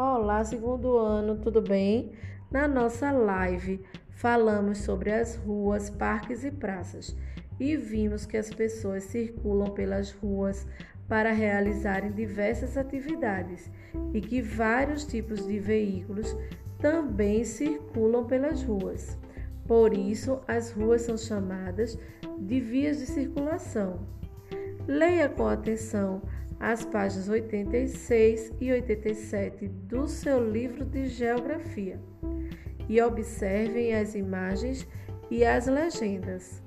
Olá, 0.00 0.44
segundo 0.44 0.96
ano, 0.96 1.38
tudo 1.38 1.60
bem? 1.60 2.12
Na 2.52 2.68
nossa 2.68 3.10
live 3.10 3.84
falamos 4.10 4.78
sobre 4.78 5.10
as 5.10 5.34
ruas, 5.34 5.90
parques 5.90 6.44
e 6.44 6.52
praças 6.52 7.16
e 7.58 7.76
vimos 7.76 8.24
que 8.24 8.36
as 8.36 8.48
pessoas 8.48 9.02
circulam 9.02 9.74
pelas 9.74 10.12
ruas 10.12 10.64
para 11.08 11.32
realizarem 11.32 12.12
diversas 12.12 12.76
atividades 12.76 13.68
e 14.14 14.20
que 14.20 14.40
vários 14.40 15.04
tipos 15.04 15.44
de 15.44 15.58
veículos 15.58 16.32
também 16.78 17.42
circulam 17.42 18.24
pelas 18.24 18.62
ruas. 18.62 19.18
Por 19.66 19.92
isso, 19.92 20.38
as 20.46 20.70
ruas 20.70 21.02
são 21.02 21.18
chamadas 21.18 21.98
de 22.38 22.60
vias 22.60 22.98
de 22.98 23.06
circulação. 23.06 24.06
Leia 24.88 25.28
com 25.28 25.46
atenção 25.46 26.22
as 26.58 26.82
páginas 26.82 27.28
86 27.28 28.54
e 28.58 28.72
87 28.72 29.68
do 29.68 30.08
seu 30.08 30.50
livro 30.50 30.82
de 30.82 31.08
Geografia 31.08 32.00
e 32.88 32.98
observem 33.02 33.94
as 33.94 34.14
imagens 34.14 34.88
e 35.30 35.44
as 35.44 35.66
legendas. 35.66 36.62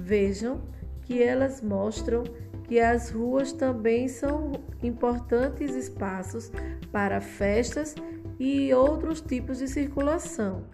Vejam 0.00 0.62
que 1.02 1.22
elas 1.22 1.60
mostram 1.60 2.24
que 2.64 2.80
as 2.80 3.10
ruas 3.10 3.52
também 3.52 4.08
são 4.08 4.52
importantes 4.82 5.74
espaços 5.74 6.50
para 6.90 7.20
festas 7.20 7.94
e 8.40 8.72
outros 8.72 9.20
tipos 9.20 9.58
de 9.58 9.68
circulação, 9.68 10.64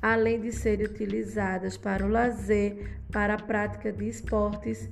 além 0.00 0.40
de 0.40 0.50
serem 0.50 0.86
utilizadas 0.86 1.76
para 1.76 2.06
o 2.06 2.08
lazer, 2.08 3.02
para 3.12 3.34
a 3.34 3.42
prática 3.42 3.92
de 3.92 4.08
esportes 4.08 4.88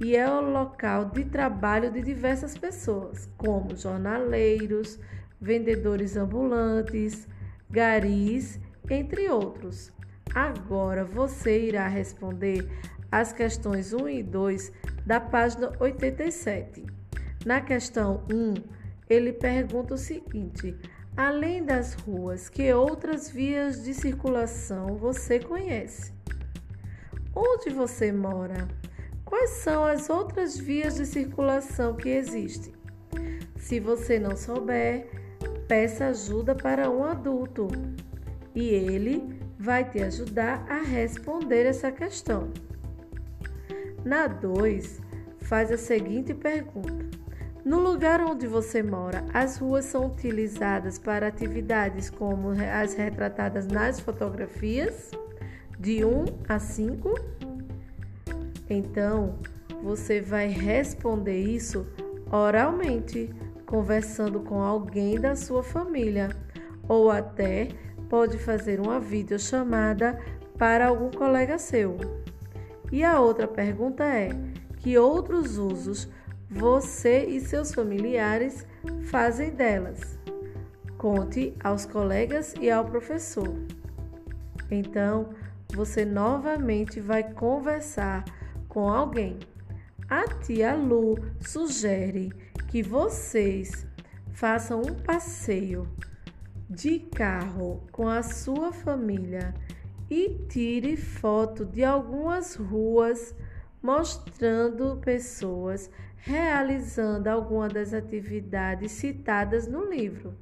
e 0.00 0.16
é 0.16 0.28
o 0.28 0.40
local 0.40 1.06
de 1.06 1.24
trabalho 1.24 1.90
de 1.90 2.02
diversas 2.02 2.56
pessoas, 2.56 3.28
como 3.36 3.76
jornaleiros, 3.76 4.98
vendedores 5.40 6.16
ambulantes, 6.16 7.28
garis, 7.70 8.60
entre 8.88 9.28
outros. 9.28 9.92
Agora 10.34 11.04
você 11.04 11.68
irá 11.68 11.88
responder 11.88 12.68
as 13.10 13.32
questões 13.32 13.92
1 13.92 14.08
e 14.08 14.22
2 14.22 14.72
da 15.04 15.20
página 15.20 15.72
87. 15.78 16.86
Na 17.44 17.60
questão 17.60 18.24
1, 18.32 18.54
ele 19.10 19.32
pergunta 19.32 19.94
o 19.94 19.98
seguinte: 19.98 20.76
além 21.16 21.64
das 21.64 21.94
ruas, 21.94 22.48
que 22.48 22.72
outras 22.72 23.28
vias 23.28 23.82
de 23.84 23.92
circulação 23.92 24.96
você 24.96 25.38
conhece? 25.38 26.12
Onde 27.34 27.70
você 27.70 28.12
mora? 28.12 28.68
Quais 29.32 29.48
são 29.48 29.82
as 29.82 30.10
outras 30.10 30.58
vias 30.58 30.96
de 30.96 31.06
circulação 31.06 31.96
que 31.96 32.10
existem? 32.10 32.74
Se 33.56 33.80
você 33.80 34.18
não 34.18 34.36
souber, 34.36 35.08
peça 35.66 36.08
ajuda 36.08 36.54
para 36.54 36.90
um 36.90 37.02
adulto 37.02 37.66
e 38.54 38.68
ele 38.68 39.40
vai 39.58 39.88
te 39.88 40.02
ajudar 40.02 40.66
a 40.68 40.82
responder 40.82 41.64
essa 41.64 41.90
questão. 41.90 42.52
Na 44.04 44.26
2, 44.26 45.00
faz 45.38 45.72
a 45.72 45.78
seguinte 45.78 46.34
pergunta: 46.34 47.06
No 47.64 47.80
lugar 47.80 48.20
onde 48.20 48.46
você 48.46 48.82
mora, 48.82 49.24
as 49.32 49.56
ruas 49.56 49.86
são 49.86 50.08
utilizadas 50.08 50.98
para 50.98 51.28
atividades 51.28 52.10
como 52.10 52.50
as 52.50 52.92
retratadas 52.92 53.66
nas 53.66 53.98
fotografias? 53.98 55.10
De 55.78 56.04
1 56.04 56.24
a 56.46 56.58
5? 56.58 57.41
Então, 58.72 59.38
você 59.82 60.20
vai 60.22 60.48
responder 60.48 61.38
isso 61.38 61.86
oralmente, 62.30 63.28
conversando 63.66 64.40
com 64.40 64.62
alguém 64.62 65.20
da 65.20 65.36
sua 65.36 65.62
família, 65.62 66.30
ou 66.88 67.10
até 67.10 67.68
pode 68.08 68.38
fazer 68.38 68.80
uma 68.80 68.98
videochamada 68.98 70.18
para 70.56 70.86
algum 70.86 71.10
colega 71.10 71.58
seu. 71.58 71.98
E 72.90 73.04
a 73.04 73.20
outra 73.20 73.46
pergunta 73.46 74.04
é: 74.04 74.30
que 74.78 74.96
outros 74.96 75.58
usos 75.58 76.08
você 76.48 77.26
e 77.26 77.40
seus 77.40 77.74
familiares 77.74 78.66
fazem 79.04 79.50
delas? 79.50 80.18
Conte 80.96 81.54
aos 81.62 81.84
colegas 81.84 82.54
e 82.58 82.70
ao 82.70 82.86
professor. 82.86 83.54
Então, 84.70 85.30
você 85.74 86.04
novamente 86.04 87.00
vai 87.00 87.22
conversar 87.22 88.24
com 88.72 88.88
alguém. 88.88 89.38
A 90.08 90.26
tia 90.26 90.74
Lu 90.74 91.18
sugere 91.40 92.32
que 92.68 92.82
vocês 92.82 93.86
façam 94.32 94.80
um 94.80 94.94
passeio 94.94 95.86
de 96.70 96.98
carro 96.98 97.86
com 97.92 98.08
a 98.08 98.22
sua 98.22 98.72
família 98.72 99.52
e 100.08 100.38
tire 100.48 100.96
foto 100.96 101.66
de 101.66 101.84
algumas 101.84 102.54
ruas 102.54 103.34
mostrando 103.82 104.96
pessoas 105.04 105.90
realizando 106.16 107.28
alguma 107.28 107.68
das 107.68 107.92
atividades 107.92 108.92
citadas 108.92 109.66
no 109.66 109.84
livro. 109.84 110.34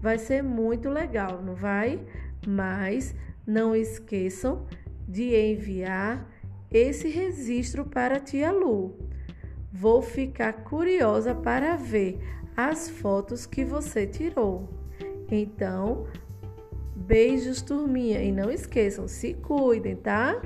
Vai 0.00 0.18
ser 0.18 0.44
muito 0.44 0.88
legal, 0.88 1.42
não 1.42 1.56
vai? 1.56 2.06
Mas 2.46 3.16
não 3.44 3.74
esqueçam 3.74 4.64
de 5.08 5.34
enviar 5.34 6.33
esse 6.78 7.08
registro 7.08 7.84
para 7.84 8.18
tia 8.18 8.50
Lu. 8.50 8.98
Vou 9.72 10.02
ficar 10.02 10.52
curiosa 10.64 11.34
para 11.34 11.76
ver 11.76 12.18
as 12.56 12.88
fotos 12.88 13.46
que 13.46 13.64
você 13.64 14.06
tirou. 14.06 14.68
Então, 15.30 16.06
beijos, 16.94 17.62
turminha, 17.62 18.22
e 18.22 18.30
não 18.30 18.50
esqueçam, 18.50 19.08
se 19.08 19.34
cuidem, 19.34 19.96
tá? 19.96 20.40